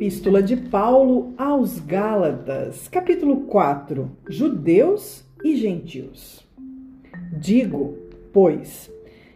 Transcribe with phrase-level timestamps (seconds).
[0.00, 6.48] Epístola de Paulo aos Gálatas, capítulo 4: Judeus e gentios.
[7.38, 7.98] Digo,
[8.32, 8.90] pois,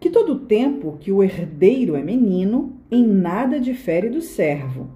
[0.00, 4.88] que todo tempo que o herdeiro é menino, em nada difere do servo,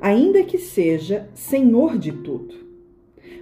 [0.00, 2.54] ainda que seja senhor de tudo.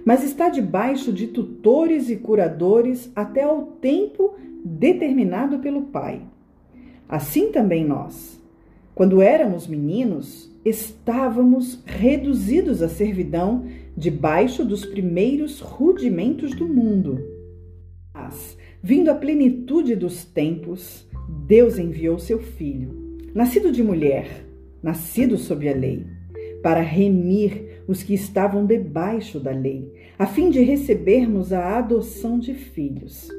[0.03, 4.33] Mas está debaixo de tutores e curadores até ao tempo
[4.65, 6.23] determinado pelo Pai.
[7.07, 8.39] Assim também nós
[8.99, 17.19] quando éramos meninos, estávamos reduzidos à servidão debaixo dos primeiros rudimentos do mundo.
[18.13, 21.07] Mas, vindo a plenitude dos tempos,
[21.45, 24.45] Deus enviou seu Filho, nascido de mulher,
[24.81, 26.05] nascido sob a lei,
[26.61, 32.53] para remir os que estavam debaixo da lei, a fim de recebermos a adoção de
[32.53, 33.29] filhos.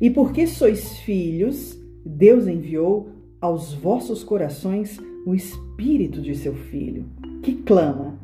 [0.00, 7.04] E porque sois filhos, Deus enviou aos vossos corações o espírito de seu filho,
[7.42, 8.16] que clama: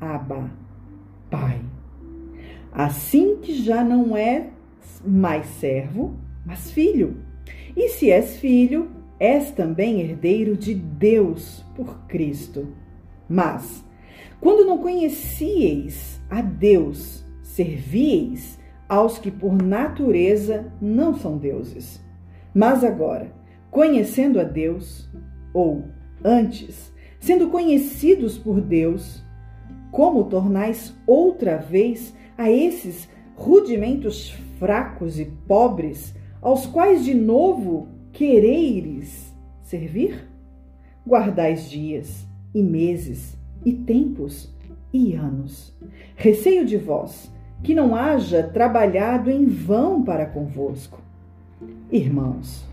[0.00, 0.50] Abba,
[1.30, 1.60] Pai.
[2.72, 4.50] Assim que já não é
[5.06, 7.16] mais servo, mas filho.
[7.76, 12.66] E se és filho, és também herdeiro de Deus por Cristo.
[13.28, 13.84] Mas,
[14.40, 22.02] quando não conhecieis a Deus, servieis aos que por natureza não são deuses.
[22.52, 23.32] Mas agora,
[23.70, 25.08] conhecendo a Deus,
[25.52, 25.84] ou
[26.24, 29.22] antes, sendo conhecidos por Deus,
[29.90, 39.34] como tornais outra vez a esses rudimentos fracos e pobres, aos quais de novo quereires
[39.62, 40.28] servir?
[41.06, 44.52] Guardais dias e meses e tempos
[44.92, 45.74] e anos.
[46.16, 47.30] Receio de vós
[47.62, 51.00] que não haja trabalhado em vão para convosco.
[51.90, 52.64] Irmãos,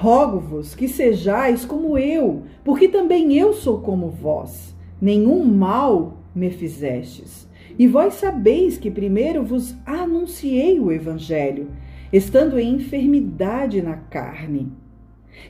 [0.00, 4.74] Rogo-vos que sejais como eu, porque também eu sou como vós.
[4.98, 7.46] Nenhum mal me fizestes.
[7.78, 11.68] E vós sabeis que primeiro vos anunciei o Evangelho,
[12.10, 14.72] estando em enfermidade na carne.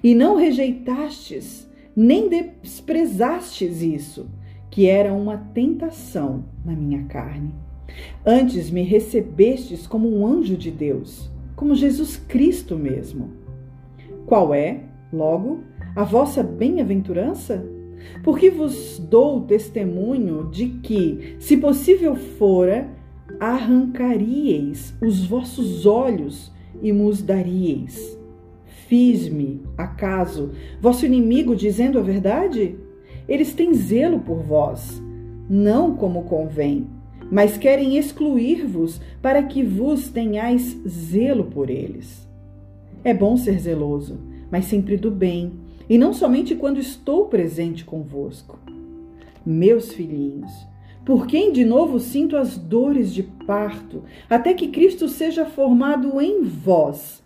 [0.03, 4.29] E não rejeitastes, nem desprezastes isso,
[4.69, 7.55] que era uma tentação na minha carne.
[8.27, 13.39] Antes me recebestes como um anjo de Deus, como Jesus Cristo mesmo
[14.31, 15.65] qual é, logo,
[15.97, 17.67] a vossa bem-aventurança?
[18.23, 22.89] Porque vos dou testemunho de que, se possível fora,
[23.41, 28.17] arrancaríeis os vossos olhos e nos daríeis.
[28.87, 32.77] Fiz-me, acaso, vosso inimigo dizendo a verdade?
[33.27, 35.03] Eles têm zelo por vós,
[35.49, 36.87] não como convém,
[37.33, 42.30] mas querem excluir-vos para que vos tenhais zelo por eles.
[43.03, 45.53] É bom ser zeloso, mas sempre do bem,
[45.89, 48.59] e não somente quando estou presente convosco.
[49.45, 50.53] Meus filhinhos,
[51.05, 56.43] por quem de novo sinto as dores de parto, até que Cristo seja formado em
[56.43, 57.23] vós.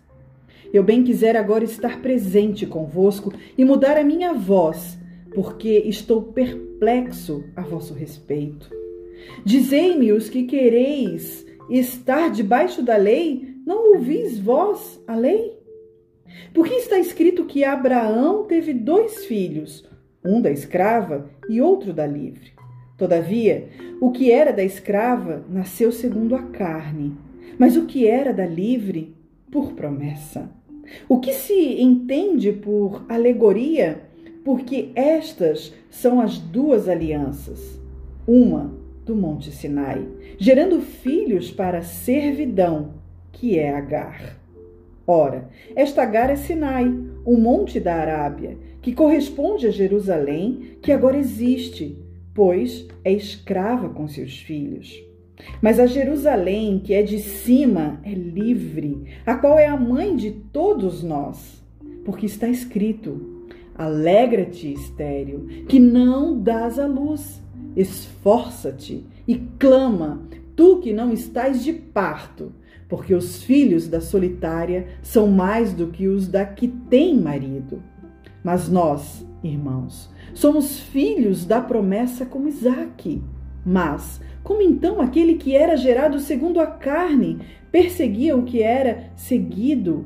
[0.73, 4.97] Eu bem quiser agora estar presente convosco e mudar a minha voz,
[5.33, 8.69] porque estou perplexo a vosso respeito.
[9.43, 15.54] Dizei-me os que quereis estar debaixo da lei, não ouvis vós a lei?
[16.53, 19.87] Porque está escrito que Abraão teve dois filhos,
[20.23, 22.53] um da escrava e outro da livre.
[22.97, 23.67] Todavia,
[23.99, 27.15] o que era da escrava nasceu segundo a carne,
[27.57, 29.13] mas o que era da livre,
[29.51, 30.49] por promessa.
[31.07, 34.03] O que se entende por alegoria?
[34.43, 37.79] Porque estas são as duas alianças.
[38.27, 38.73] Uma
[39.05, 40.07] do Monte Sinai,
[40.37, 42.93] gerando filhos para a servidão,
[43.31, 44.44] que é Agar.
[45.07, 46.91] Ora, esta Agar é Sinai,
[47.23, 51.97] o monte da Arábia, que corresponde a Jerusalém, que agora existe,
[52.33, 55.03] pois é escrava com seus filhos.
[55.61, 60.31] Mas a Jerusalém, que é de cima, é livre, a qual é a mãe de
[60.31, 61.63] todos nós,
[62.03, 67.43] porque está escrito: Alegra-te, estéril, que não dás a luz.
[67.75, 70.21] Esforça-te e clama,
[70.55, 72.53] tu que não estás de parto,
[72.87, 77.81] porque os filhos da solitária são mais do que os da que tem marido.
[78.43, 83.23] Mas nós, irmãos, somos filhos da promessa como Isaque.
[83.65, 87.39] Mas, como então aquele que era gerado segundo a carne
[87.71, 90.05] perseguia o que era seguido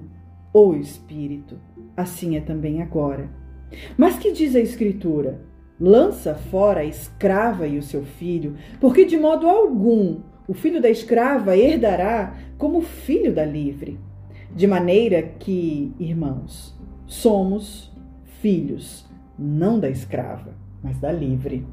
[0.54, 1.60] o Espírito?
[1.98, 3.30] Assim é também agora.
[3.98, 5.42] Mas que diz a Escritura?
[5.78, 10.90] Lança fora a escrava e o seu filho, porque de modo algum o filho da
[10.90, 14.00] escrava herdará como filho da livre.
[14.52, 16.76] De maneira que, irmãos,
[17.06, 17.96] somos
[18.42, 19.08] filhos,
[19.38, 21.68] não da escrava, mas da livre.